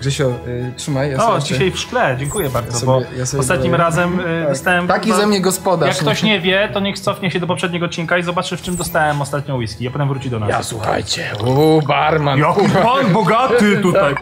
[0.00, 1.10] Grzesio, y, trzymaj.
[1.10, 4.20] Ja O, sobie- dzisiaj w szkle, dziękuję bardzo, sobie- bo ja sobie ostatnim daję- razem
[4.20, 4.86] y, dostałem...
[4.88, 5.88] Taki chyba- ze mnie gospodarz.
[5.88, 8.76] Jak ktoś nie wie, to niech cofnie się do poprzedniego odcinka i zobaczy, w czym
[8.76, 10.48] dostałem ostatnią whisky, a potem wróci do nas.
[10.48, 12.38] Ja słuchajcie, uuu, barman.
[12.38, 14.14] Jaki pan bogaty tutaj!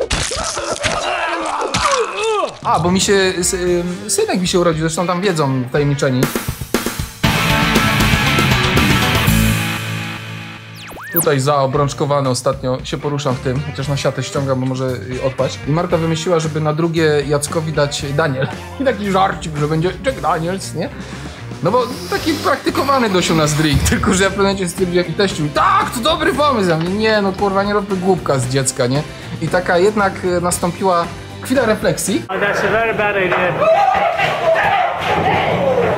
[2.65, 3.33] A, bo mi się,
[4.09, 6.21] synek mi się urodził, zresztą tam wiedzą tajemniczeni.
[11.13, 14.89] Tutaj zaobrączkowany ostatnio się poruszam w tym, chociaż na siatę ściągam, bo może
[15.27, 15.59] odpaść.
[15.69, 18.49] I Marta wymyśliła, żeby na drugie Jackowi dać Daniel.
[18.81, 20.89] I taki żarcik, że będzie Jack Daniels, nie?
[21.63, 25.07] No bo taki praktykowany dość u nas drink, tylko że ja w pewnym momencie stwierdziłem
[25.07, 26.71] i teściu, tak, to dobry pomysł.
[26.71, 29.03] Ja mówię, nie, no kurwa, nie róbmy głupka z dziecka, nie?
[29.43, 31.05] I taka jednak y, nastąpiła
[31.43, 32.23] chwila refleksji.
[32.29, 33.53] That's a very bad idea.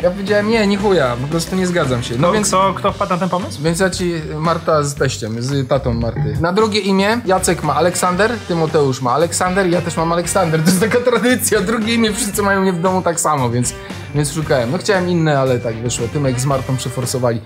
[0.02, 2.14] Ja powiedziałem, nie, nie chuja, po prostu nie zgadzam się.
[2.14, 3.62] No No więc, kto, kto wpadł na ten pomysł?
[3.62, 6.36] więc ja ci, Marta z teściem, z tatą Marty.
[6.40, 10.60] Na drugie imię Jacek ma Aleksander, Tymoteusz ma Aleksander, ja też mam Aleksander.
[10.62, 13.74] To jest taka tradycja, drugie imię wszyscy mają mnie w domu tak samo, więc,
[14.14, 14.70] więc szukałem.
[14.72, 16.08] No chciałem inne, ale tak wyszło.
[16.08, 17.40] Tymek z Martą przeforsowali.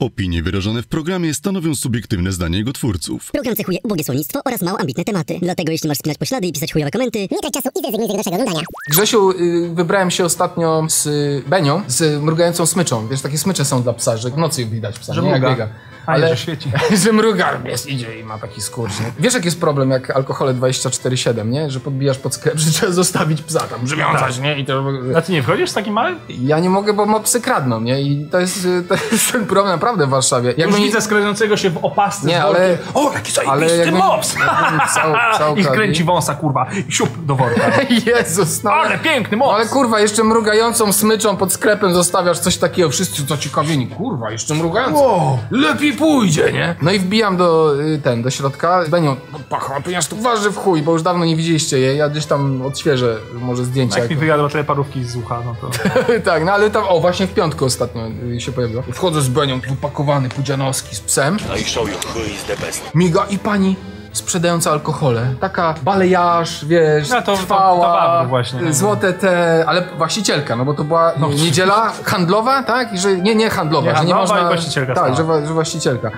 [0.00, 3.30] Opinie wyrażone w programie stanowią subiektywne zdanie jego twórców.
[3.32, 5.38] Program cechuje ubogie słownictwo oraz mało ambitne tematy.
[5.42, 8.08] Dlatego jeśli masz spinać poślady i pisać chujowe komenty, nie trać czasu i zrezygnuj z
[8.08, 8.66] najgorszego oglądania.
[8.90, 11.08] Grzesiu, y, wybrałem się ostatnio z
[11.48, 13.08] Benią, z mrugającą smyczą.
[13.08, 15.68] Wiesz, takie smycze są dla psa, że w nocy widać psa, Że nie jak biega.
[16.10, 16.70] A, nie, że świeci.
[17.04, 19.06] że mruga, pies idzie i ma taki skurcz, nie?
[19.18, 21.70] Wiesz, jaki jest problem, jak alkohole 24-7, nie?
[21.70, 24.58] Że podbijasz pod sklep, że trzeba zostawić psa tam, brzmiącać, nie?
[24.58, 24.84] I to...
[25.16, 26.18] A ty nie wchodzisz z takim małym?
[26.28, 28.00] Ja nie mogę, bo ma psy kradną, nie?
[28.02, 30.48] I to jest, y, to jest ten problem naprawdę w Warszawie.
[30.50, 32.78] Już Jakby mi- widzę skręcącego się w opasce Nie, z ale-.
[32.94, 34.34] O, jaki ale zajebisty mops!
[34.94, 35.78] cał- cał I kradli.
[35.80, 37.62] kręci wąsa, kurwa, i siup do worka.
[38.06, 39.50] Jezus, no Ale piękny mops!
[39.50, 44.54] No ale kurwa, jeszcze mrugającą smyczą pod sklepem zostawiasz coś takiego, wszyscy zaciekawieni, kurwa, jeszcze
[44.54, 45.38] mrugającą.
[45.50, 46.74] Lepiej pójdzie, nie?
[46.82, 49.16] No i wbijam do, y, ten, do środka, z Benią,
[49.48, 52.62] pacha, ponieważ tu waży w chuj, bo już dawno nie widzieliście jej, ja gdzieś tam
[52.62, 54.00] odświeżę może zdjęcia.
[54.00, 55.70] Jak mi wyjadło tyle parówki z ucha, no to...
[56.30, 58.02] tak, no ale tam, o, właśnie w piątku ostatnio
[58.36, 58.82] y, się pojawiło.
[58.92, 61.36] Wchodzę z Benią, wypakowany, pudzianowski, z psem.
[61.48, 62.90] No i show you who is the best.
[62.94, 63.76] Miga i pani
[64.12, 65.34] sprzedająca alkohole.
[65.40, 68.60] Taka balejarz, wiesz, No to- to- trwała, to Wawr właśnie.
[68.62, 68.72] no.
[68.72, 71.28] złote te, ale właścicielka, no bo to była No.
[71.28, 72.92] niedziela handlowa, tak?
[72.92, 74.46] I że nie, nie handlowa, Nie że nie można...
[74.48, 76.10] właścicielka Tak, że, że właścicielka.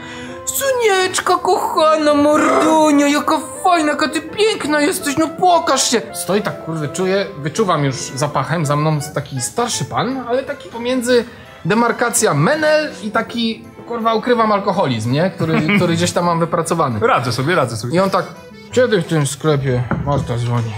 [0.46, 6.02] Sunieczka kochana, mordunio, jaka fajna, jaka ty piękna jesteś, no pokaż się.
[6.14, 11.24] Stoi tak, kurde, czuję, wyczuwam już zapachem, za mną taki starszy pan, ale taki pomiędzy
[11.64, 15.30] demarkacja menel i taki, kurwa, ukrywam alkoholizm, nie?
[15.30, 17.00] Który, który gdzieś tam mam wypracowany.
[17.06, 17.96] Radzę sobie, radzę sobie.
[17.96, 18.26] I on tak,
[18.72, 20.72] kiedy w tym sklepie Marta dzwoni?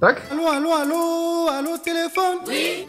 [0.00, 0.22] Tak?
[0.30, 2.38] Aló, aló, aló, aló, telefon.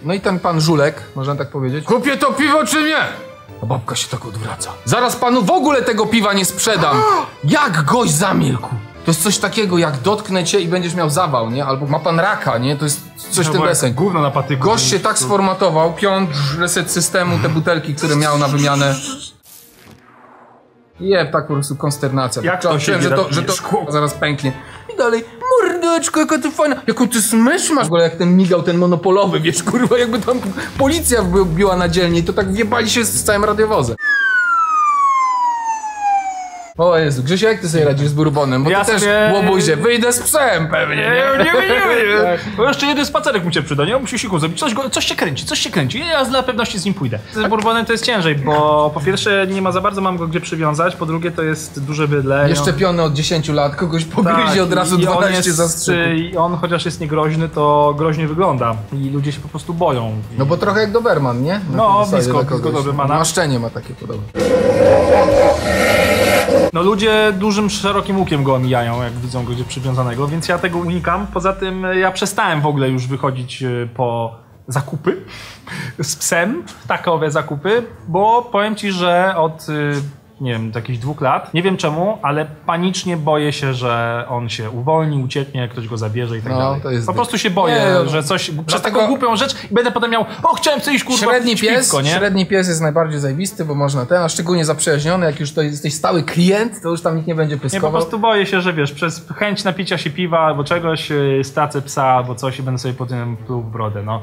[0.04, 1.86] No i ten pan Żulek, można tak powiedzieć.
[1.86, 2.98] Kupię to piwo czy nie?
[3.64, 4.72] A babka się tak odwraca.
[4.86, 7.02] Zaraz panu w ogóle tego piwa nie sprzedam.
[7.44, 8.70] Jak gość zamilkł.
[9.06, 11.66] To jest coś takiego, jak dotknę cię i będziesz miał zawał, nie?
[11.66, 12.76] Albo ma pan raka, nie?
[12.76, 13.94] To jest coś w tym deseń.
[13.94, 14.64] Gówno na patyku.
[14.64, 16.30] Gość się tak sformatował, piąt,
[16.60, 18.96] reset systemu, te butelki, które miał na wymianę.
[21.00, 22.42] Jeb, tak po prostu konsternacja.
[22.42, 24.54] Jak to się że to, że to szkło zaraz pęknie.
[24.94, 25.24] I dalej,
[25.62, 27.84] mordeczko, jaka ty fajna, jaką ty smysz masz.
[27.84, 30.40] W ogóle jak ten migał, ten monopolowy, wiesz, kurwa, jakby tam
[30.78, 33.96] policja biła na dzielnie i to tak wjebali się z całym radiowozem.
[36.78, 38.64] O Jezu, Grzesiu, jak ty sobie radzisz z bourbonem?
[38.64, 41.44] Bo Ja ty też sobie- łobuzie, wyjdę z psem pewnie, Nie, nie?
[41.44, 41.70] nie, nie,
[42.14, 42.38] nie.
[42.58, 43.98] Bo jeszcze jeden spacerek mu się przyda, nie?
[43.98, 44.60] Musi siku zrobić.
[44.60, 46.00] Coś, go, coś się kręci, coś się kręci.
[46.00, 47.20] Ja dla pewności z nim pójdę.
[47.34, 50.42] Z Bourbonem to jest ciężej, bo po pierwsze nie ma za bardzo mam go gdzie
[50.42, 52.38] przywiązać, po drugie to jest duże bydle.
[52.38, 55.58] i on- Nieszczepiony od 10 lat, kogoś pogryzie od razu Tak, i on 12 jest,
[55.58, 56.14] zastrzyków.
[56.34, 58.76] I on chociaż jest niegroźny, to groźnie wygląda.
[58.94, 60.16] I ludzie się po prostu boją.
[60.38, 61.54] No bo trochę jak Doberman, nie?
[61.54, 62.72] Na No, blisko- blisko.
[62.72, 63.16] Dobermana.
[63.18, 64.24] Maszczenie ma takie podobne.
[66.74, 70.80] No ludzie dużym, szerokim łukiem go omijają, jak widzą go gdzieś przywiązanego, więc ja tego
[70.80, 71.28] unikam.
[71.28, 74.36] Poza tym e, ja przestałem w ogóle już wychodzić e, po
[74.68, 75.22] zakupy
[76.02, 79.74] z psem, takowe zakupy, bo powiem ci, że od e,
[80.42, 84.70] nie wiem, jakichś dwóch lat, nie wiem czemu, ale panicznie boję się, że on się
[84.70, 86.82] uwolni, ucieknie, ktoś go zabierze i tak No, dalej.
[86.82, 89.74] to jest po prostu się boję, Nie, no, że coś, przez taką głupią rzecz i
[89.74, 92.10] będę potem miał, o chciałem coś iść kurwa Średni pies, piwko, nie?
[92.10, 95.94] średni pies jest najbardziej zajebisty, bo można ten, a szczególnie zaprzyjaźniony, jak już to jesteś
[95.94, 97.92] stały klient, to już tam nikt nie będzie Nie, po pyskował.
[97.92, 102.06] prostu boję się, że wiesz, przez chęć napicia się piwa albo czegoś, yy, stracę psa
[102.06, 104.22] albo coś i będę sobie potem pluł w brodę, no.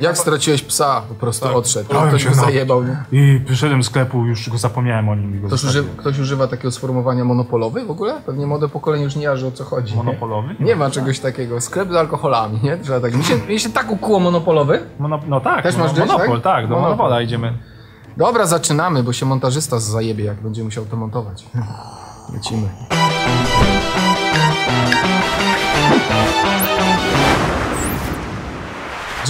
[0.00, 1.92] Jak straciłeś psa, po prostu odszedł.
[1.94, 2.42] Bałem Ktoś się, go no.
[2.42, 2.96] zajebał, nie?
[3.12, 5.36] I przyszedłem do sklepu, już go zapomniałem o nim.
[5.36, 5.86] i go Ktoś, zostawiłem.
[5.92, 8.20] uży, ktoś używa takiego sformułowania monopolowy w ogóle?
[8.26, 9.90] Pewnie młode pokolenie już nie jarzy o co chodzi.
[9.96, 10.02] nie?
[10.02, 10.56] Monopolowy?
[10.60, 11.60] Nie ma czegoś takiego.
[11.60, 12.76] Sklep z alkoholami, nie?
[12.76, 13.14] Trzeba tak.
[13.14, 14.80] Mi się, mi się tak ukuło monopolowy.
[14.98, 16.42] Mono, no tak, Też no, masz gdzieś, monopol, tak?
[16.42, 16.90] tak, do Monopol.
[16.96, 17.58] monopola idziemy.
[18.16, 21.44] Dobra, zaczynamy, bo się montażysta zajebie, jak będzie musiał to montować.
[22.34, 22.68] Lecimy.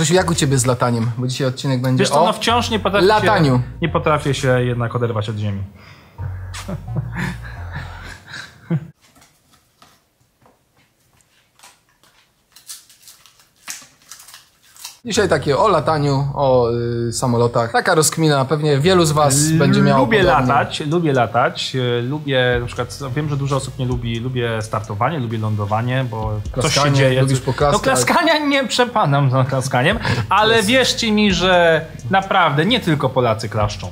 [0.03, 1.11] Grzesiu, jak u ciebie z lataniem?
[1.19, 2.27] Bo dzisiaj odcinek będzie Wiesz co, o...
[2.27, 3.57] no wciąż nie potrafię lataniu.
[3.57, 5.63] Się, nie potrafię się jednak oderwać od ziemi.
[15.05, 16.71] Dzisiaj takie o lataniu, o
[17.09, 17.73] y, samolotach.
[17.73, 20.47] Taka rozkmina, pewnie wielu z was będzie miało Lubię podobnie.
[20.47, 25.19] latać, lubię latać, e, lubię na przykład, wiem, że dużo osób nie lubi, lubię startowanie,
[25.19, 27.21] lubię lądowanie, bo coś się Klaskanie, dzieje.
[27.21, 27.73] lubisz poklaskać.
[27.73, 33.89] No klaskania nie przepadam za klaskaniem, ale wierzcie mi, że naprawdę nie tylko Polacy klaszczą.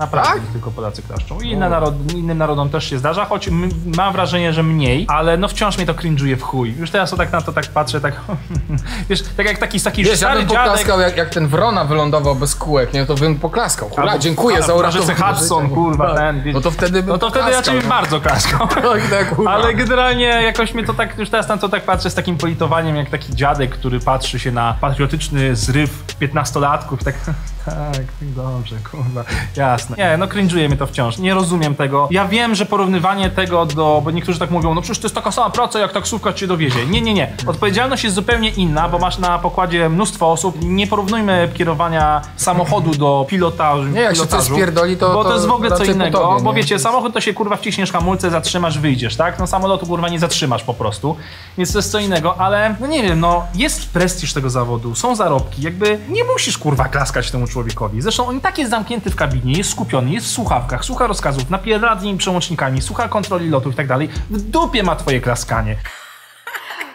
[0.00, 0.52] Naprawdę Tak?
[0.52, 1.40] tylko Polacy klaszczą.
[1.40, 5.36] I inne narod, innym narodom też się zdarza, choć m- mam wrażenie, że mniej, ale
[5.36, 6.74] no wciąż mnie to cringe'uje w chuj.
[6.78, 8.14] Już teraz to tak na to tak patrzę, tak
[9.10, 11.84] wiesz, tak jak taki, taki Wiesz, ja stary bym dziadek, poklaskał, jak, jak ten Wrona
[11.84, 13.06] wylądował bez kółek, nie?
[13.06, 13.88] To bym poklaskał.
[13.88, 16.16] Hurra, Albo- dziękuję ale za uratowanie Hudson, kurwa, Tak.
[16.16, 17.88] ten, No to wtedy bym No to wtedy raczej no.
[17.88, 18.68] bardzo klaskał.
[18.82, 19.50] Tak, tak, kurwa.
[19.50, 22.96] Ale generalnie jakoś mnie to tak, już teraz na to tak patrzę z takim politowaniem,
[22.96, 27.14] jak taki dziadek, który patrzy się na patriotyczny zryw 15-latków, tak,
[27.64, 29.24] tak, dobrze, kurwa,
[29.56, 29.96] jasne.
[29.96, 32.08] Nie, no cringe'uje mnie to wciąż, nie rozumiem tego.
[32.10, 35.32] Ja wiem, że porównywanie tego do, bo niektórzy tak mówią, no przecież to jest taka
[35.32, 36.86] sama praca, jak taksówka cię dowiezie.
[36.86, 37.32] Nie, nie, nie.
[37.46, 40.56] Odpowiedzialność jest zupełnie inna, bo masz na pokładzie mnóstwo osób.
[40.64, 43.88] Nie porównujmy kierowania samochodu do pilotażu.
[43.88, 46.18] Nie, jak się coś pilotażu, spierdoli, to- Bo to to jest w ogóle co innego,
[46.18, 49.38] tobie, bo wiecie, samochód to się kurwa wciśniesz hamulce, zatrzymasz, wyjdziesz, tak?
[49.38, 51.16] No samolotu kurwa nie zatrzymasz po prostu,
[51.58, 55.16] więc to jest co innego, ale no nie wiem, no jest prestiż tego zawodu, są
[55.16, 58.02] zarobki, jakby nie musisz kurwa klaskać temu człowiekowi.
[58.02, 61.50] Zresztą on i tak jest zamknięty w kabinie, jest skupiony, jest w słuchawkach, słucha rozkazów,
[61.50, 64.08] napierdala z nimi przełącznikami, słucha kontroli lotu i tak dalej.
[64.30, 65.76] W dupie ma twoje klaskanie.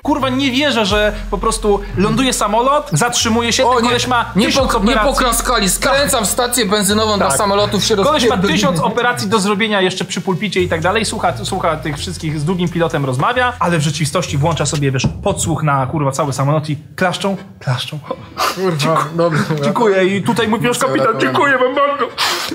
[0.06, 4.72] Kurwa, nie wierzę, że po prostu ląduje samolot, zatrzymuje się, ten koleś ma nie, tysiąc
[4.72, 7.38] pok- nie poklaskali, skręcam w stację benzynową dla Tak.
[7.38, 11.34] samolotów, się Koleś ma tysiąc operacji do zrobienia jeszcze przy pulpicie i tak dalej, słucha,
[11.44, 15.88] słucha tych wszystkich, z drugim pilotem rozmawia, ale w rzeczywistości włącza sobie, wiesz, podsłuch na
[15.88, 18.00] kurwa cały samolot i klaszczą, klaszczą.
[18.56, 19.44] Kurwa, dobrze.
[19.64, 22.08] Dziękuję i tutaj mój pierwszy kapitan, dziękuję wam bardzo.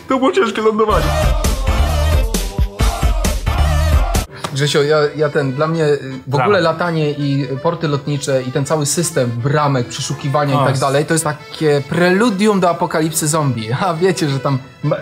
[0.08, 1.06] To było ciężkie lądowanie.
[4.60, 8.64] Grzesio, ja, ja ten, dla mnie y, w ogóle latanie i porty lotnicze i ten
[8.64, 13.72] cały system bramek, przeszukiwania O, i tak dalej, to jest takie preludium do apokalipsy zombie.
[13.86, 14.58] A wiecie, że tam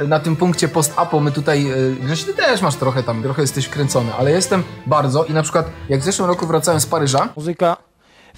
[0.09, 3.67] na tym punkcie post-apo my tutaj, y, Grzesiu, ty też masz trochę tam, trochę jesteś
[3.67, 7.77] wkręcony, ale jestem bardzo i na przykład jak w zeszłym roku wracałem z Paryża, Muzyka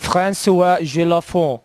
[0.03, 0.77] François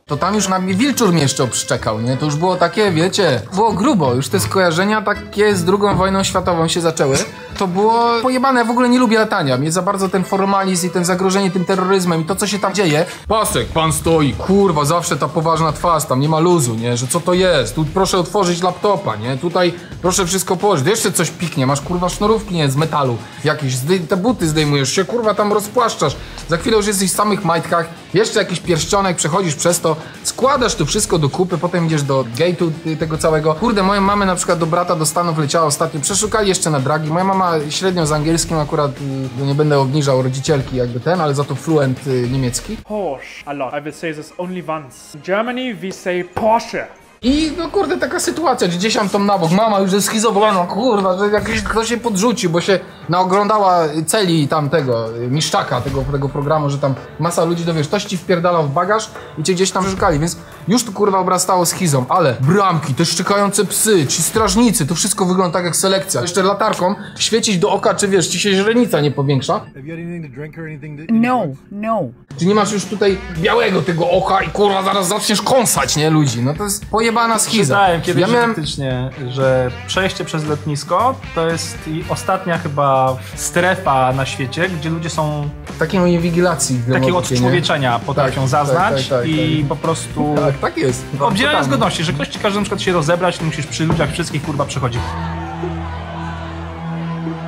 [0.05, 2.17] to tam już na mnie wilczur mnie jeszcze obszczekał, nie?
[2.17, 4.13] To już było takie, wiecie, było grubo.
[4.13, 7.17] Już te skojarzenia takie z drugą wojną światową się zaczęły.
[7.57, 9.57] To było pojebane, ja w ogóle nie lubię latania.
[9.57, 12.73] Mnie za bardzo ten formalizm i ten zagrożenie tym terroryzmem i to, co się tam
[12.73, 13.05] dzieje.
[13.27, 16.97] Pasek, pan stoi, kurwa, zawsze ta poważna twarz, tam nie ma luzu, nie?
[16.97, 17.75] Że co to jest?
[17.75, 19.37] Tu proszę otworzyć laptopa, nie?
[19.37, 20.87] Tutaj proszę wszystko położyć.
[20.87, 22.71] Jeszcze coś piknie, masz kurwa sznurówki, nie?
[22.71, 23.75] Z metalu jakieś,
[24.09, 26.15] te buty zdejmujesz się, kurwa, tam rozpłaszczasz.
[26.49, 30.85] Za chwilę już jesteś w samych majtkach, jeszcze jakiś pierścionek, przechodzisz przez to, składasz to
[30.85, 33.53] wszystko do kupy, potem idziesz do gate'u tego całego.
[33.53, 37.09] Kurde, moją mamę na przykład do brata do Stanów leciała ostatnio, przeszukali jeszcze na dragi.
[37.09, 38.91] Moja mama średnio z angielskim akurat,
[39.41, 42.77] y, nie będę obniżał rodzicielki jakby ten, ale za to fluent y, niemiecki.
[42.77, 43.73] Porsche a lot.
[43.73, 45.17] I will say this only once.
[45.17, 46.87] In Germany, we say Porsche.
[47.21, 50.65] I no kurde, taka sytuacja, że gdzieś tam tam na bok, mama już jest schizofrena,
[50.65, 52.79] kurwa, że jakiś ktoś się podrzuci, bo się
[53.09, 58.03] naoglądała celi tamtego, y, miszczaka tego, tego programu, że tam masa ludzi, no wiesz, ktoś
[58.03, 60.37] ci wpierdalał w bagaż i cię gdzieś tam szukali, więc
[60.67, 65.53] już tu kurwa obrastało schizą, ale bramki, te szczekające psy, ci strażnicy, to wszystko wygląda
[65.53, 66.21] tak jak selekcja.
[66.21, 69.61] Jeszcze latarką świecić do oka, czy wiesz, ci się źrenica nie powiększa.
[71.09, 72.01] No, no.
[72.39, 76.41] Czy nie masz już tutaj białego tego oka i kurwa zaraz zaczniesz kąsać, nie, ludzi?
[76.41, 77.75] No to jest pojebana schiza.
[77.75, 78.55] Czytałem kiedyś ja miałem...
[78.55, 82.94] faktycznie, że przejście przez lotnisko to jest i ostatnia chyba
[83.35, 85.49] strefa na świecie, gdzie ludzie są
[85.79, 86.75] takiej inwigilacji.
[86.77, 87.45] takiego gramotycznej, nie?
[87.45, 89.67] odczłowieczenia potrafią Tak, zaznać tak, tak, tak, i tak.
[89.69, 91.03] po prostu Tak, tak jest.
[91.19, 91.63] obdzielania Totalnie.
[91.63, 94.65] zgodności, że ktoś ci każe na przykład się rozebrać, to musisz przy ludziach wszystkich kurwa
[94.65, 95.01] przechodzić.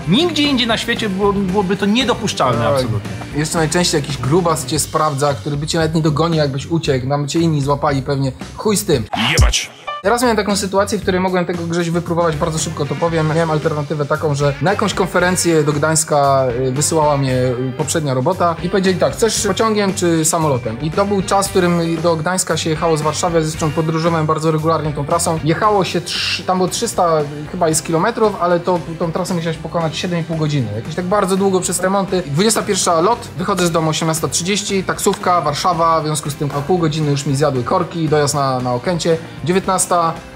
[0.07, 2.73] Nigdzie indziej na świecie było, byłoby to niedopuszczalne Tak.
[2.73, 3.09] absolutnie.
[3.35, 7.07] Jeszcze najczęściej jakiś grubas cię sprawdza, który by cię nawet nie dogonił, jakbyś uciekł.
[7.07, 8.31] Nam cię inni złapali pewnie.
[8.57, 9.03] Chuj z tym.
[9.31, 9.69] Jebać!
[10.01, 13.27] Teraz miałem taką sytuację, w której mogłem tego grześ wypróbować bardzo szybko, to powiem.
[13.27, 18.55] Miałem alternatywę taką, że na jakąś konferencję do Gdańska y, wysyłała mnie y, poprzednia robota
[18.63, 20.81] i powiedzieli tak, chcesz pociągiem czy samolotem?
[20.81, 24.51] I to był czas, w którym do Gdańska się jechało z Warszawy, zresztą podróżowałem bardzo
[24.51, 25.39] regularnie tą trasą.
[25.43, 27.17] Jechało się, trz- tam było 300
[27.51, 30.67] chyba jest kilometrów, ale to, tą trasę musiałeś pokonać 7,5 godziny.
[30.75, 32.23] Jakieś tak bardzo długo przez remonty.
[32.25, 37.11] 21 lot, wychodzę z domu 18.30, taksówka, Warszawa, w związku z tym o pół godziny
[37.11, 39.17] już mi zjadły korki, dojazd na, na Okęcie.
[39.43, 39.86] 19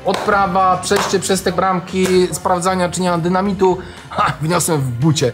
[0.05, 3.77] odprawa, przejście przez te bramki, sprawdzania czy nie ma dynamitu.
[4.09, 5.31] Ha, wniosłem w bucie.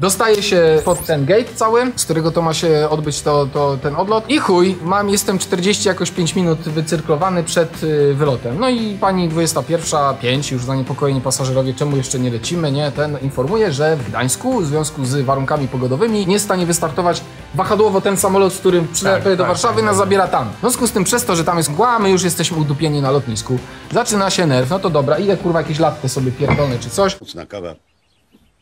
[0.00, 3.96] Dostaję się pod ten gate cały, z którego to ma się odbyć to, to, ten
[3.96, 4.30] odlot.
[4.30, 8.58] I chuj, mam, jestem 40 jakoś 5 minut wycyrklowany przed y, wylotem.
[8.60, 12.92] No i pani 21.05, już zaniepokojeni pasażerowie, czemu jeszcze nie lecimy, nie?
[12.92, 17.22] Ten informuje, że w Gdańsku w związku z warunkami pogodowymi nie jest w stanie wystartować
[17.54, 20.04] wahadłowo ten samolot, z którym przylepię do tak, Warszawy, tak, nas tak.
[20.04, 20.48] zabiera tam.
[20.56, 23.10] W związku z tym, przez to, że tam jest mgła, my już jesteśmy udupieni na
[23.10, 23.58] lotnisku.
[23.92, 27.20] Zaczyna się nerw, no to dobra, idę kurwa jakieś latkę sobie pierdolę czy coś.
[27.20, 27.87] Mocna kawa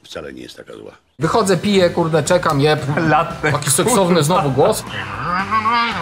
[0.06, 0.92] wcale nie jest taka zła.
[1.18, 2.80] Wychodzę, piję, kurde, czekam, jeb.
[3.08, 3.52] Latte.
[3.52, 4.82] Taki seksowny znowu głos.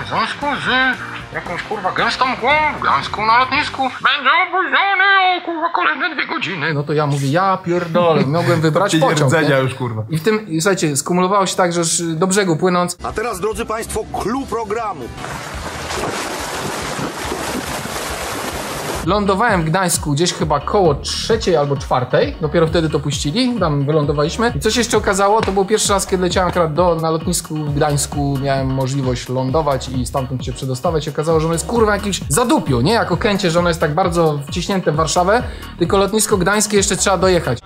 [0.05, 0.97] W związku z
[1.35, 5.05] jakąś kurwa gęstą mgłą w Gdańsku na lotnisku będzie opóźniony
[5.39, 6.75] o kurwa kolejne dwie godziny.
[6.75, 9.33] No to ja mówię, ja pierdolę, mogłem wybrać pociąg.
[9.33, 9.49] nie?
[9.59, 10.03] już, kurwa.
[10.11, 13.41] I w tym, i słuchajcie, skumulowało się tak, że już do brzegu płynąc, A teraz,
[13.41, 15.09] drodzy Państwo, clue programu.
[19.07, 22.37] Lądowałem w Gdańsku gdzieś chyba koło trzeciej albo czwartej.
[22.41, 24.53] Dopiero wtedy to puścili, tam wylądowaliśmy.
[24.57, 27.55] I co się jeszcze okazało, to był pierwszy raz, kiedy leciałem akurat do, na lotnisku
[27.55, 28.39] w Gdańsku.
[28.43, 31.07] Miałem możliwość lądować i stamtąd się przedostawać.
[31.07, 32.93] I okazało, że ono jest kurwa jakimś zadupiu, nie?
[32.93, 35.43] Jako Kęcie, że ono jest tak bardzo wciśnięte w Warszawę.
[35.79, 37.59] Tylko lotnisko gdańskie jeszcze trzeba dojechać.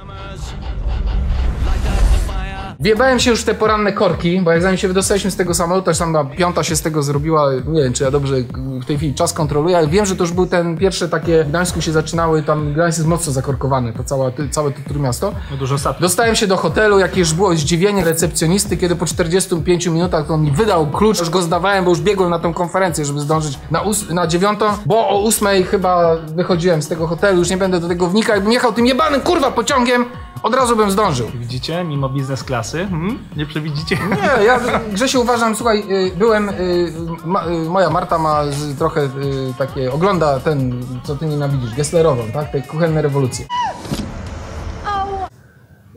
[2.81, 5.91] Wjebałem się już w te poranne korki, bo jak zanim się wydostaliśmy z tego samolotu,
[5.91, 8.35] aż tam ta piąta się z tego zrobiła, nie wiem czy ja dobrze
[8.83, 11.49] w tej chwili czas kontroluję, ale wiem, że to już był ten pierwszy takie, w
[11.49, 15.33] Gdańsku się zaczynały, tam Gdańsk jest mocno zakorkowany, to całe, całe to trójmiasto.
[15.51, 16.03] No dużo statków.
[16.03, 20.87] Dostałem się do hotelu, jakieś było zdziwienie recepcjonisty, kiedy po 45 minutach on mi wydał
[20.87, 24.27] klucz, już go zdawałem, bo już biegłem na tą konferencję, żeby zdążyć na, ós- na
[24.27, 28.35] dziewiątą, bo o ósmej chyba wychodziłem z tego hotelu, już nie będę do tego wnikał,
[28.35, 30.05] jakbym jechał tym jebanym kurwa pociągiem,
[30.43, 31.27] od razu bym zdążył.
[31.35, 31.85] Widzicie?
[31.85, 32.68] Mimo biznes klasy.
[32.77, 33.19] Hmm?
[33.37, 33.99] Nie przewidzicie?
[34.11, 34.61] Nie, ja
[34.93, 36.93] Grzesiu uważam, słuchaj, y, byłem, y,
[37.25, 39.09] ma, y, moja Marta ma z, trochę
[39.59, 43.47] takie, ogląda ten, co ty nienawidzisz, Gesslerową, tak, te kuchenne rewolucje.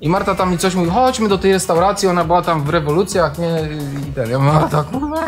[0.01, 3.37] I Marta tam mi coś mówi, chodźmy do tej restauracji, ona była tam w rewolucjach,
[3.37, 3.47] nie,
[4.09, 5.21] i ten, ja mówię, Marta, kurwa,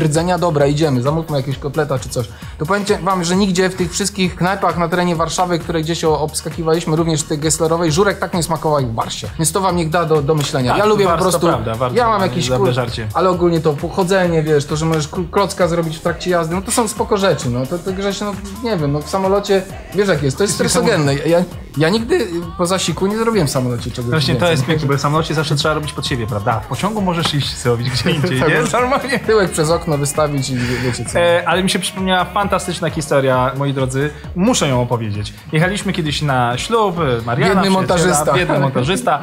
[0.00, 2.28] rdzenia, dobra, idziemy, zamówmy jakiegoś kotleta czy coś.
[2.58, 6.04] To powiem ci- wam, że nigdzie w tych wszystkich knajpach na terenie Warszawy, które gdzieś
[6.04, 9.28] obskakiwaliśmy, również tej Gesslerowej, żurek tak nie smakował jak w Barsie.
[9.38, 10.70] Więc to wam niech da do, do myślenia.
[10.70, 12.66] Tak, ja lubię po prostu, prawda, Wars ja mam ma jakiś kur-
[13.14, 16.62] ale ogólnie to pochodzenie, wiesz, to, że możesz kl- klocka zrobić w trakcie jazdy, no
[16.62, 18.32] to są spoko rzeczy, no to, to Grześ, no
[18.64, 19.62] nie wiem, no w samolocie,
[19.94, 21.14] wiesz jak jest, to jest stresogenne.
[21.14, 21.42] Ja,
[21.76, 22.28] ja nigdy y,
[22.58, 24.50] poza siku nie zrobiłem w samolocie czegoś Właśnie to więcej.
[24.50, 26.60] jest piękne, bo w samolocie zawsze trzeba robić pod siebie, prawda?
[26.60, 28.62] W pociągu możesz iść zrobić gdzie indziej, Tak, nie?
[28.72, 29.18] Normalnie.
[29.18, 31.18] Tyłek przez okno wystawić i wie- wiecie co.
[31.20, 34.10] E, ale mi się przypomniała fantastyczna historia, moi drodzy.
[34.36, 35.32] Muszę ją opowiedzieć.
[35.52, 38.32] Jechaliśmy kiedyś na ślub, Mariana, Biedny przyjaciela, montażysta.
[38.34, 39.22] Biedny montażysta.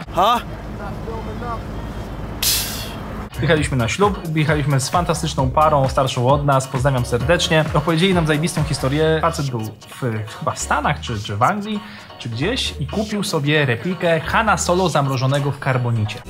[3.44, 7.66] Jechaliśmy na ślub, jechaliśmy z fantastyczną parą, starszą od nas, pozdrawiam serdecznie.
[7.74, 9.18] Opowiedzieli nam zajebistą historię.
[9.22, 10.02] Facet był w,
[10.40, 11.80] chyba w Stanach, czy, czy w Anglii,
[12.20, 16.22] czy gdzieś i kupił sobie replikę Hanna Solo zamrożonego w karbonicie.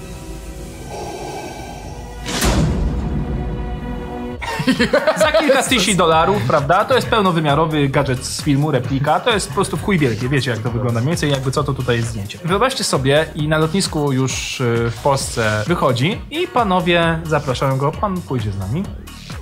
[5.17, 6.85] Za kilka tysięcy dolarów, prawda?
[6.85, 9.19] To jest pełnowymiarowy gadżet z filmu, replika.
[9.19, 10.29] To jest po prostu w chuj wielkie.
[10.29, 12.39] Wiecie, jak to wygląda mniej więcej, jakby co to tutaj jest zdjęcie.
[12.45, 18.21] Wyobraźcie sobie i na lotnisku już y, w Polsce wychodzi i panowie zapraszają go, pan
[18.21, 18.83] pójdzie z nami.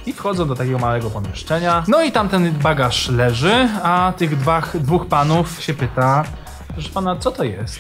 [0.06, 1.84] I wchodzą do takiego małego pomieszczenia.
[1.88, 6.24] No i tam ten bagaż leży, a tych dwach, dwóch panów się pyta,
[6.74, 7.80] proszę pana, co to jest?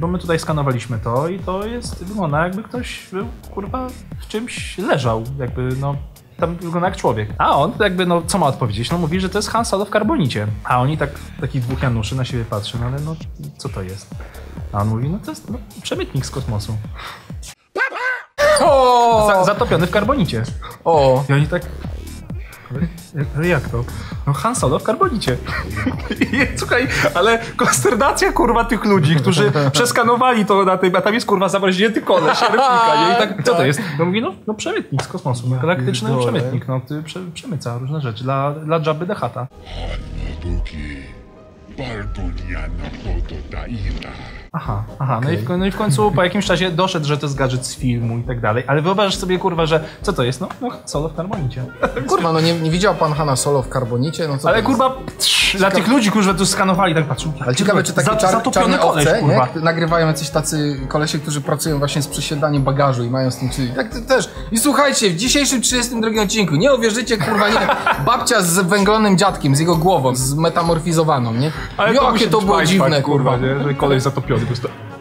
[0.00, 3.88] Bo my tutaj skanowaliśmy to i to jest, wygląda jakby ktoś był, kurwa,
[4.20, 5.96] w czymś leżał, jakby no
[6.42, 7.28] tam wygląda jak człowiek.
[7.38, 8.90] A on jakby, no co ma odpowiedzieć?
[8.90, 10.46] No mówi, że to jest Han Solo w karbonicie.
[10.64, 13.16] A oni tak, takich dwóch Januszy na siebie patrzą, no ale no
[13.58, 14.14] co to jest?
[14.72, 16.76] A on mówi, no to jest no, przemytnik z kosmosu.
[18.60, 19.26] O!
[19.26, 20.42] Za, zatopiony w karbonicie.
[20.84, 21.24] o!
[21.28, 21.62] I oni tak...
[22.76, 23.84] Ale, ale jak to?
[24.26, 25.36] No Han Solo w karbonicie.
[26.56, 31.48] Słuchaj, ale konsternacja kurwa tych ludzi, którzy przeskanowali to na tym, a tam jest kurwa
[31.48, 33.14] zamroźnięty koleś, replika, nie?
[33.14, 33.80] I tak, co to jest?
[33.98, 36.32] No mówi, no, no przemytnik z kosmosu, no, galaktyczny pierdolę.
[36.32, 39.46] przemytnik, no, ty prze, przemyca różne rzeczy dla, dla Jabby the Hutta.
[44.54, 47.26] Aha, aha, no, i w, no i w końcu po jakimś czasie doszedł, że to
[47.26, 50.40] jest gadżet z filmu i tak dalej, ale wyobrażasz sobie kurwa, że co to jest?
[50.40, 51.64] No, no Solo w karbonicie.
[52.08, 54.28] Kurwa, no nie, nie widział pan Hanna Solo w karbonicie?
[54.28, 57.32] No co Ale to kurwa, trz, dla tych ludzi, którzy to skanowali, tak patrzą.
[57.40, 59.48] Ale ciekawe, czy takie za, czar, czarne koleś, owce, kurwa.
[59.54, 59.60] nie?
[59.60, 63.68] Nagrywają jacyś tacy kolesie, którzy pracują właśnie z przesiadaniem bagażu i mają z tym czyli
[63.68, 64.30] Tak to też.
[64.50, 67.66] I słuchajcie, w dzisiejszym 32 odcinku, nie uwierzycie, kurwa, nie,
[68.06, 71.52] babcia z węglonym dziadkiem, z jego głową, zmetamorfizowaną, nie?
[71.94, 73.36] Jakie to było dziwne, kurwa.
[73.36, 73.62] nie?
[73.64, 74.41] że koleś zatopiony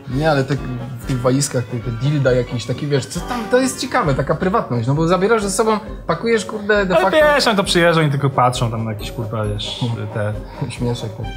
[0.09, 0.55] Nie, ale te,
[0.99, 4.35] w tych walizkach, te, te dilda jakieś takie, wiesz, co tam, to jest ciekawe, taka
[4.35, 7.17] prywatność, no bo zabierasz ze sobą, pakujesz, kurde, de Ale facto...
[7.35, 9.79] wiesz, oni to przyjeżdżą i tylko patrzą tam na jakieś kurwa, wiesz,
[10.13, 10.33] te...
[10.69, 11.29] Śmieszek taki.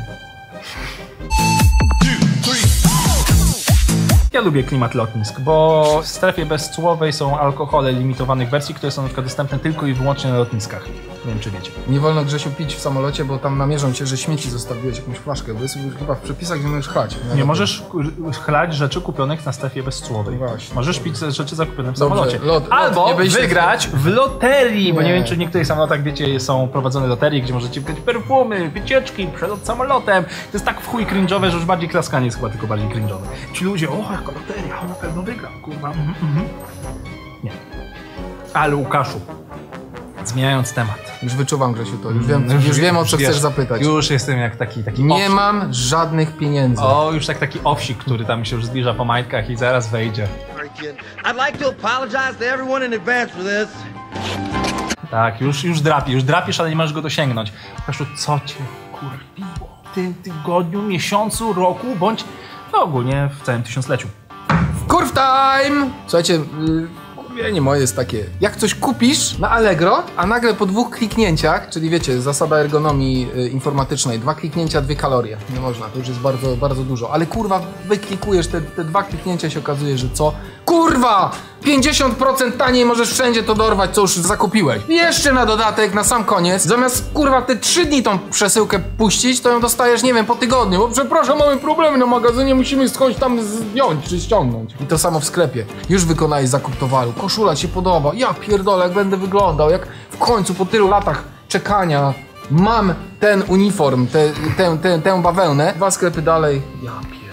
[4.32, 9.08] Ja lubię klimat lotnisk, bo w strefie bezcłowej są alkohole limitowanych wersji, które są na
[9.08, 10.84] przykład dostępne tylko i wyłącznie na lotniskach.
[11.25, 11.71] Nie wiem, czy wiecie.
[11.88, 15.54] Nie wolno Grzesiu pić w samolocie, bo tam namierzą cię, że śmieci zostawiłeś jakąś flaszkę,
[15.54, 17.16] bo jest chyba w przepisach, że możesz chlać.
[17.37, 18.02] Nie możesz ku-
[18.45, 20.38] chlać rzeczy kupionych na strefie bezcłowej.
[20.38, 20.75] Właśnie.
[20.75, 22.38] Możesz pić rzeczy zakupione w Dobrze, samolocie.
[22.38, 25.09] lot- lot, Albo nie wygrać w loterii, bo Nie.
[25.09, 29.26] nie wiem, czy w niektórych samolotach, wiecie, są prowadzone loterie, gdzie możecie wygrać perfumy, wycieczki,
[29.26, 30.25] przelot samolotem.
[30.25, 33.26] To jest tak w chuj cringe'owe, że już bardziej klaskanie jest chyba tylko bardziej cringe'owe.
[33.52, 35.88] Ci ludzie, o, jaka loteria, on na pewno wygra, kurwa.
[35.88, 36.47] Mhm, mhm.
[37.45, 37.50] Nie.
[38.54, 39.21] Ale Łukaszu,
[40.28, 41.19] zmieniając temat.
[41.23, 43.83] Już wyczuwam Grzesiu to, już wiem, już wiem o co wiesz, chcesz zapytać.
[43.83, 45.37] Już jestem jak taki, taki Nie owsik.
[45.37, 46.83] mam żadnych pieniędzy.
[46.83, 50.28] O, już tak taki owsik, który tam się już zbliża po majtkach i zaraz wejdzie.
[51.25, 53.69] I'd like to apologize to everyone in advance for this.
[55.11, 57.52] Tak, już, już drapi, już drapisz, ale nie możesz go dosięgnąć.
[57.87, 58.54] Kaszu, co cię
[58.93, 62.25] kurwiło w tym tygodniu, miesiącu, roku, bądź
[62.73, 64.09] no ogólnie w całym tysiącleciu.
[64.88, 65.90] Kurw time!
[66.07, 66.88] Słuchajcie, yy,
[67.35, 71.91] kurwienie moje jest takie, jak coś kupisz na Allegro, a nagle po dwóch kliknięciach, czyli
[71.91, 75.37] wiecie, zasada ergonomii y, informatycznej, dwa kliknięcia, dwie kalorie.
[75.55, 77.12] Nie można, to już jest bardzo, bardzo dużo.
[77.12, 80.33] Ale kurwa, wyklikujesz te, te dwa kliknięcia się okazuje, że co?
[80.64, 81.31] Kurwa!
[81.64, 84.83] 50% taniej możesz wszędzie to dorwać, co już zakupiłeś.
[84.88, 89.41] I jeszcze na dodatek, na sam koniec, zamiast kurwa te trzy dni tą przesyłkę puścić,
[89.41, 90.79] to ją dostajesz, nie wiem, po tygodniu.
[90.79, 94.75] Bo przepraszam, mamy problemy na magazynie, musimy skądś tam zdjąć czy ściągnąć.
[94.81, 95.67] I to samo w sklepie.
[95.88, 100.54] Już wykonałeś zakup towaru, koszula się podoba, ja pierdolę, jak będę wyglądał, jak w końcu
[100.54, 102.14] po tylu latach czekania
[102.50, 105.73] mam ten uniform, tę te, te, tę bawełnę.
[105.76, 107.24] Dwa sklepy dalej, ja pierdolę,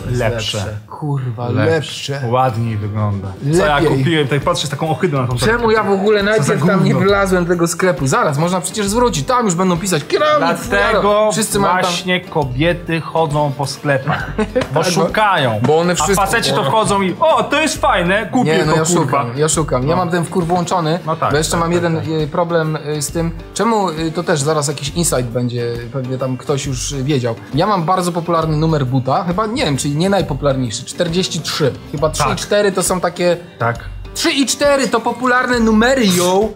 [0.00, 0.58] to jest Lepsze.
[0.58, 0.76] lepsze.
[0.88, 2.20] Kurwa, lepsze.
[2.30, 3.28] Ładniej wygląda.
[3.58, 3.98] Co ja Lepiej.
[3.98, 6.94] kupiłem, tutaj patrzę z taką ohydą na tą Czemu ja w ogóle najpierw tam nie
[6.94, 8.06] wylazłem tego sklepu?
[8.06, 9.26] Zaraz, można przecież zwrócić.
[9.26, 11.28] Tam już będą pisać kierownik, Dlatego.
[11.32, 11.82] Wszyscy mają tam...
[11.82, 15.60] właśnie kobiety chodzą po sklepach, bo Tak, bo- szukają.
[15.66, 18.72] bo one A wszystko- faceci to wchodzą i o, to jest fajne, kupię Nie, no
[18.72, 19.00] to ja kurwa.
[19.02, 19.88] szukam, ja szukam.
[19.88, 22.08] Ja mam ten wkur włączony, No tak, bo jeszcze tak, mam tak, jeden tak.
[22.08, 23.30] y, problem y, z tym.
[23.54, 27.34] Czemu y, to też zaraz jakiś insight będzie, pewnie tam ktoś już wiedział.
[27.54, 31.72] Ja mam bardzo popularny numer buta, chyba nie wiem, czyli nie najpopularniejszy, 43.
[31.92, 32.38] Chyba 3 i Tak.
[32.38, 33.36] 4 to są takie.
[33.58, 33.84] Tak.
[34.14, 36.48] 3 i 4 to popularne numery, yo!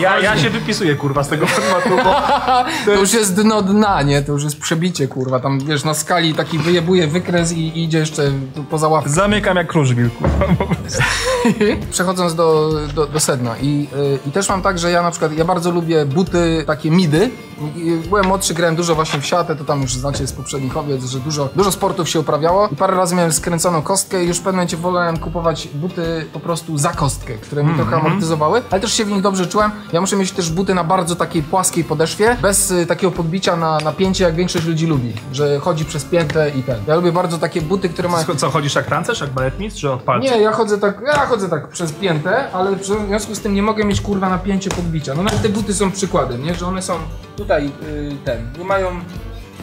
[0.00, 2.14] Ja, ja się wypisuję kurwa z tego formatu, bo
[2.84, 4.22] To już jest dno dna, nie?
[4.22, 5.40] To już jest przebicie, kurwa.
[5.40, 8.22] Tam wiesz, na skali taki wyjebuje wykres i, idzie jeszcze
[8.70, 9.10] poza ławkę.
[9.10, 10.46] zamykam jak kruszwil kurwa.
[11.90, 13.88] Przechodząc do, do, do sedna I,
[14.24, 17.30] y, i też mam tak, że ja na przykład, ja bardzo lubię buty takie midy.
[17.76, 21.04] I Byłem młodszy, grałem dużo właśnie w siatę, to tam już znacie z poprzednich owiec,
[21.04, 24.40] że dużo, dużo sportów się uprawiało i parę razy miałem skręconą kostkę i już w
[24.40, 28.92] pewnym momencie wolałem kupować buty po prostu za kostkę, które mi trochę amortyzowały, ale też
[28.92, 29.57] się w nich dobrze czułem.
[29.92, 33.78] Ja muszę mieć też buty na bardzo takiej płaskiej podeszwie, bez y, takiego podbicia na,
[33.78, 36.80] na pięcie, jak większość ludzi lubi, że chodzi przez piętę i ten.
[36.86, 38.24] Ja lubię bardzo takie buty, które mają...
[38.36, 40.30] Co, chodzisz jak tancerz, jak baletmistrz, czy od palców?
[40.30, 43.62] Nie, ja chodzę tak, ja chodzę tak przez piętę, ale w związku z tym nie
[43.62, 45.14] mogę mieć kurwa napięcie podbicia.
[45.14, 46.54] No nawet te buty są przykładem, nie?
[46.54, 46.98] Że one są
[47.36, 48.88] tutaj y, ten, nie mają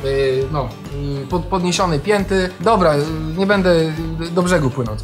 [0.05, 0.69] y, no,
[1.23, 2.49] y, pod, podniesionej pięty.
[2.60, 2.93] Dobra,
[3.38, 3.75] nie będę
[4.31, 4.99] do brzegu płynąć.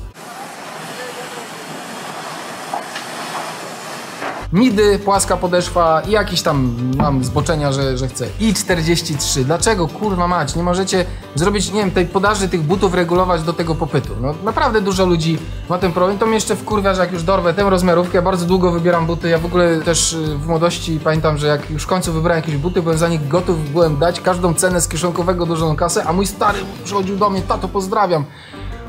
[4.53, 8.27] Midy, płaska podeszwa i jakiś tam mam zboczenia, że, że chcę.
[8.39, 9.45] I 43.
[9.45, 10.55] Dlaczego kurwa mać?
[10.55, 14.13] Nie możecie zrobić, nie wiem, tej podaży tych butów regulować do tego popytu.
[14.21, 15.37] No naprawdę dużo ludzi
[15.69, 16.17] ma ten problem.
[16.17, 19.29] To mnie jeszcze wkurwia, że jak już dorwę tę rozmiarówkę, ja bardzo długo wybieram buty.
[19.29, 22.57] Ja w ogóle też y, w młodości pamiętam, że jak już w końcu wybrałem jakieś
[22.57, 26.27] buty, byłem za nich gotów byłem dać każdą cenę z kieszonkowego dużą kasę, a mój
[26.27, 28.25] stary przychodził do mnie, tato pozdrawiam.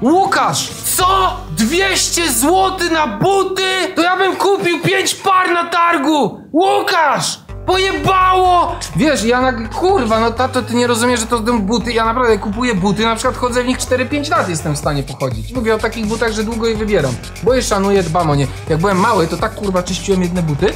[0.02, 1.36] Łukasz, co?
[1.56, 3.62] 200 zł na buty?
[3.96, 6.40] To ja bym kupił 5 par na targu!
[6.52, 7.38] Łukasz!
[7.66, 8.76] Pojebało!
[8.96, 9.68] Wiesz, ja na...
[9.68, 11.92] Kurwa, no tato, ty nie rozumiesz, że to są buty.
[11.92, 15.52] Ja naprawdę kupuję buty, na przykład chodzę w nich 4-5 lat jestem w stanie pochodzić.
[15.52, 17.14] Mówię o takich butach, że długo je wybieram.
[17.42, 18.46] Bo je szanuję, dbam o nie.
[18.68, 20.72] Jak byłem mały, to tak kurwa czyściłem jedne buty.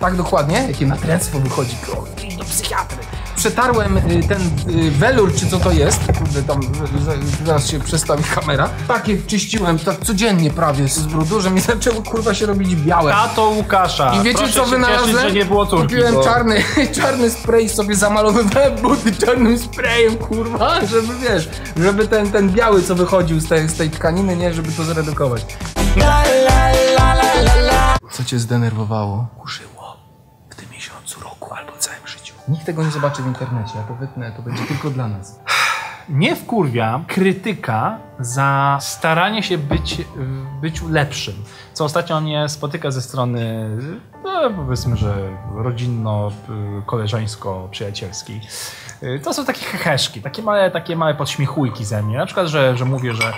[0.00, 1.76] Tak dokładnie, jakie natręctwo wychodzi.
[2.24, 2.98] Idź do psychiatry
[3.42, 4.40] przetarłem y, ten
[4.76, 6.60] y, welur, czy co to jest, kurde, tam
[7.04, 12.02] za- zaraz się przestawi kamera, takie czyściłem tak codziennie prawie z brudu, że mi zaczęło
[12.02, 13.12] kurwa się robić białe.
[13.12, 14.12] Tato Łukasza.
[14.14, 15.28] I wiecie Proszę co się cieszyć, wynalazłem?
[15.28, 15.86] że nie było córki.
[15.86, 16.62] Kupiłem bo- czarny,
[17.02, 22.94] czarny spray sobie zamalowywałem buty czarnym sprayem, kurwa, żeby wiesz, żeby ten, ten biały, co
[22.94, 25.44] wychodził z tej, z tej tkaniny, nie, żeby to zredukować.
[28.12, 29.26] Co cię zdenerwowało?
[29.38, 29.81] Kurzyło
[32.48, 35.40] Nikt tego nie zobaczy w internecie, ja to wytnę, to będzie tylko dla nas.
[36.08, 40.04] Nie wkurwia krytyka za staranie się być
[40.60, 41.34] byciu lepszym.
[41.72, 43.70] Co ostatnio mnie spotyka ze strony,
[44.24, 45.14] no, powiedzmy, że
[45.54, 48.40] rodzinno-koleżeńsko-przyjacielskiej.
[49.24, 52.18] To są takie heheszki, takie małe, takie małe podśmiechujki ze mnie.
[52.18, 53.32] Na przykład, że, że mówię, że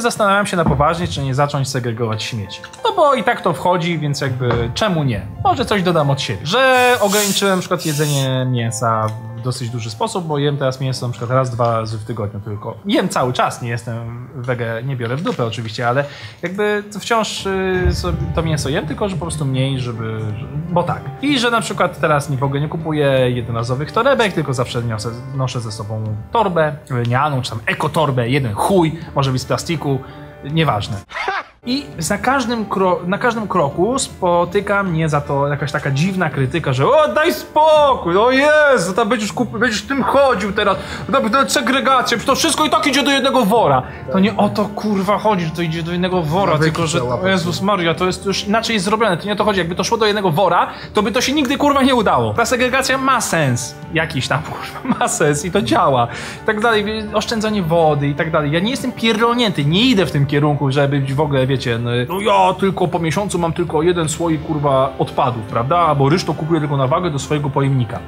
[0.00, 2.60] zastanawiam się na poważnie, czy nie zacząć segregować śmieci.
[2.84, 5.26] No bo i tak to wchodzi, więc jakby czemu nie?
[5.44, 6.40] Może coś dodam od siebie.
[6.46, 9.06] Że ograniczyłem na przykład jedzenie mięsa
[9.46, 12.76] dosyć duży sposób, bo jem teraz mięso na przykład raz, dwa razy w tygodniu tylko.
[12.86, 16.04] Jem cały czas, nie jestem wege, nie biorę w dupę oczywiście, ale
[16.42, 17.92] jakby wciąż y,
[18.34, 20.20] to mięso jem, tylko że po prostu mniej, żeby...
[20.20, 21.00] że- Bo tak.
[21.22, 25.60] I że na przykład teraz w ogóle nie kupuję jednorazowych torebek, tylko zawsze niosę, noszę
[25.60, 29.98] ze sobą torbę lnianą, czy tam ekotorbę, jeden chuj, może być z plastiku,
[30.44, 30.96] nieważne.
[31.66, 32.66] I za każdym
[33.06, 38.16] na każdym kroku spotyka mnie za to jakaś taka dziwna krytyka, że o daj spokój,
[38.16, 40.76] o Jezu, to będziesz, kup- będziesz tym chodził teraz,
[41.12, 41.20] to,
[42.26, 43.82] to wszystko i tak idzie do jednego wora.
[44.12, 47.28] To nie o to kurwa chodzi, że to idzie do jednego wora, tylko że o.
[47.28, 49.84] Jezus Maria, to jest już inaczej jest zrobione, to nie o to chodzi, jakby to
[49.84, 52.34] szło do jednego wora, to by to się nigdy kurwa nie udało.
[52.34, 56.08] Ta segregacja ma sens, jakiś tam kurwa, ma sens i to działa.
[56.42, 58.52] I tak dalej, oszczędzanie wody i tak dalej.
[58.52, 61.90] Ja nie jestem pierdolnięty, nie idę w tym kierunku, żeby być w ogóle, wiecie, no,
[62.08, 65.78] no ja tylko po miesiącu mam tylko jeden słoik kurwa odpadów, prawda?
[65.78, 68.00] Albo ryż to kupuję tylko na wagę do swojego pojemnika.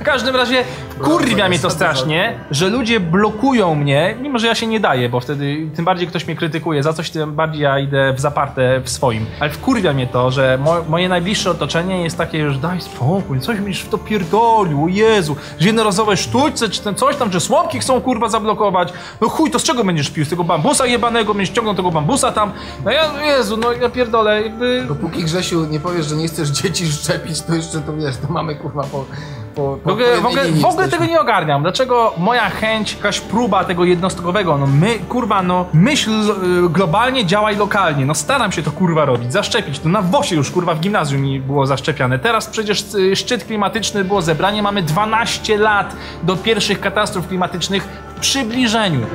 [0.00, 0.64] W każdym razie
[1.02, 5.20] kurwia mnie to strasznie, że ludzie blokują mnie, mimo że ja się nie daję, bo
[5.20, 8.90] wtedy tym bardziej ktoś mnie krytykuje za coś, tym bardziej ja idę w zaparte w
[8.90, 9.26] swoim.
[9.40, 13.56] Ale wkurwia mnie to, że mo moje najbliższe otoczenie jest takie, że daj spokój, coś
[13.56, 17.78] będziesz w to pierdolił, o Jezu, że jednorazowe sztućce, czy ten coś tam, że słomki
[17.78, 18.92] chcą kurwa zablokować.
[19.20, 20.24] No chuj, to z czego będziesz pił?
[20.24, 22.52] Z tego bambusa jebanego, będziesz ciągnął tego bambusa tam.
[22.84, 24.84] No ja, Jezu, no ja pierdolę, jakby...
[24.88, 28.54] Dopóki Grzesiu nie powiesz, że nie chcesz dzieci szczepić, to jeszcze to wiesz, to mamy
[28.54, 29.04] kurwa po.
[29.54, 31.62] po, W po ogóle, w ogóle, w ogóle tego nie ogarniam.
[31.62, 37.56] Dlaczego moja chęć, jakaś próba tego jednostkowego, no my, kurwa, no myśl y, globalnie, działaj
[37.56, 38.06] lokalnie.
[38.06, 39.80] No staram się to kurwa robić, zaszczepić.
[39.84, 42.18] No na WOSie już kurwa w gimnazjum mi było zaszczepiane.
[42.18, 44.62] Teraz przecież y, szczyt klimatyczny było zebranie.
[44.62, 47.84] Mamy 12 lat do pierwszych katastrof klimatycznych
[48.16, 49.06] w przybliżeniu.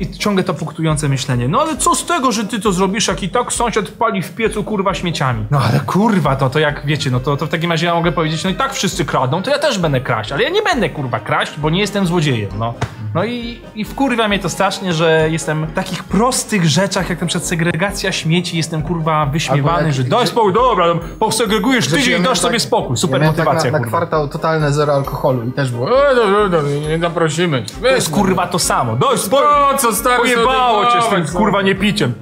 [0.00, 1.48] I ciągle to punktujące myślenie.
[1.48, 4.32] No ale co z tego, że ty to zrobisz, jak i tak sąsiad pali w
[4.34, 5.46] piecu kurwa śmieciami?
[5.50, 8.12] No ale kurwa, to, to jak wiecie, no to, to w takim razie ja mogę
[8.12, 10.90] powiedzieć, no i tak wszyscy kradną, to ja też będę kraść, ale ja nie będę
[10.90, 12.74] kurwa kraść, bo nie jestem złodziejem, no.
[13.14, 17.26] No i, i wkurwia mnie to strasznie, że jestem w takich prostych rzeczach, jak na
[17.26, 22.24] przykład segregacja śmieci, jestem kurwa wyśmiewany, jak- że daj spokój, dobra, no, posegregujesz tydzień i
[22.24, 22.96] dasz sobie spokój.
[22.96, 23.98] Super ja motywacja, tak na, na kurwa.
[23.98, 26.14] kwartał totalne zero alkoholu i też było, e,
[26.50, 27.64] dobra, nie zaprosimy.
[27.82, 28.96] To jest kurwa to samo.
[28.96, 29.46] Daj spokój.
[29.72, 32.14] No, co stary, Pojebało cię z tym kurwa niepiciem.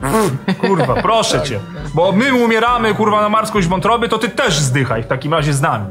[0.61, 1.61] Kurwa, proszę cię.
[1.95, 5.61] Bo my umieramy kurwa na marskość wątroby, to ty też zdychaj w takim razie z
[5.61, 5.87] nami.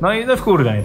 [0.00, 0.36] No i no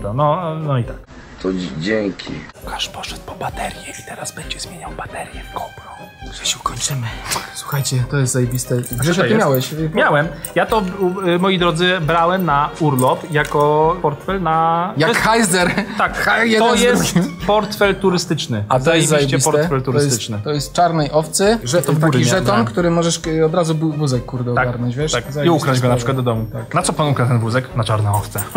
[0.01, 0.95] to, no, no i tak.
[1.41, 2.33] To dzięki.
[2.63, 5.96] Łukasz poszedł po baterię i teraz będzie zmieniał baterię w GoPro.
[6.31, 7.07] Grzesiu, kończymy.
[7.55, 8.75] Słuchajcie, to jest zajebiste.
[8.91, 9.39] Grzesiu, ty jest?
[9.39, 9.75] miałeś.
[9.93, 10.27] Miałem.
[10.55, 10.81] Ja to,
[11.27, 14.93] y, moi drodzy, brałem na urlop jako portfel na...
[14.97, 15.71] Jak jest, Heiser.
[15.97, 16.25] tak,
[16.59, 18.63] to jest portfel turystyczny.
[18.69, 19.51] A to jest zajebiste.
[19.51, 20.39] portfel to, jest, turystyczny.
[20.43, 24.53] to jest czarnej owcy, że, To taki żeton, który możesz e, od razu wózek kurde
[24.55, 25.11] Tak, ogarnąć, wiesz?
[25.11, 25.23] tak.
[25.45, 26.45] I ukraść go na przykład do domu.
[26.73, 27.75] Na co pan ukradł ten wózek?
[27.75, 28.43] Na czarne owce.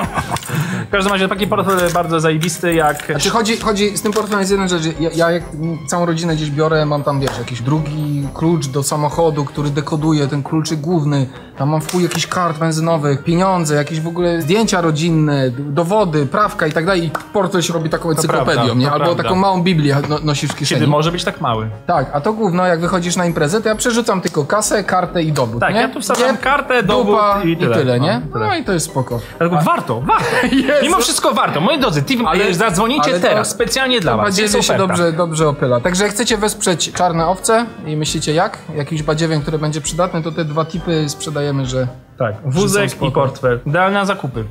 [0.90, 3.06] w każdym razie taki portfel bardzo zajebisty, jak...
[3.06, 5.42] Znaczy chodzi, chodzi z tym portfelem jest jedna rzecz, ja, ja jak
[5.86, 10.42] całą rodzinę gdzieś biorę, mam tam wiesz, jakiś drugi klucz do samochodu, który dekoduje, ten
[10.42, 11.26] kluczyk główny,
[11.58, 16.66] tam mam w chuj jakiś kart benzynowych, pieniądze, jakieś w ogóle zdjęcia rodzinne, dowody, prawka
[16.66, 18.90] i tak dalej i portfel się robi taką encyklopedią, prawda, nie?
[18.90, 19.22] Albo prawda.
[19.22, 20.80] taką małą Biblię no, nosisz w kieszeni.
[20.80, 21.70] Kiedy może być tak mały.
[21.86, 25.32] Tak, a to główno, jak wychodzisz na imprezę, to ja przerzucam tylko kasę, kartę i
[25.32, 25.80] dowód, Tak, nie?
[25.80, 26.38] ja tu Nie?
[26.38, 27.98] kartę, dowód Dupa i tyle.
[27.98, 28.22] No, nie?
[28.32, 28.46] tyle.
[28.46, 29.20] No i to jest spoko.
[29.38, 30.26] Dlatego warto, warto.
[30.82, 31.60] Mimo wszystko warto.
[31.60, 34.38] Moi drodzy, team, Ale- ale, zadzwonicie ale to- teraz, specjalnie dla was.
[34.38, 35.80] Jest Badziewie się dobrze, dobrze opyla.
[35.80, 38.58] Także jak chcecie wesprzeć czarne owce i myślicie jak?
[38.76, 41.86] Jakiś badziewiem, który będzie przydatny, to te dwa tipy sprzedajemy, że
[42.18, 43.60] Tak, wózek i portfel.
[43.66, 44.44] Idealne na zakupy.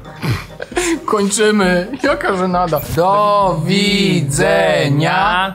[1.06, 1.88] kończymy.
[2.04, 2.80] Jaka żenada.
[2.96, 5.54] Do widzenia.